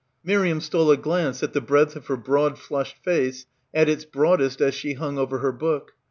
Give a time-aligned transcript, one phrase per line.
[0.23, 4.59] Miriam stole a glance at the breadth of her broad flushed face, at its broadest
[4.59, 5.91] as she hung over her book.